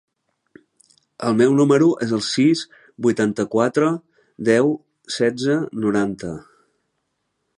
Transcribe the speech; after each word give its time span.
El 1.27 1.35
meu 1.41 1.51
número 1.59 1.89
es 2.05 2.13
el 2.17 2.23
sis, 2.27 2.63
vuitanta-quatre, 3.07 3.91
deu, 4.49 4.73
setze, 5.19 5.61
noranta. 5.87 6.35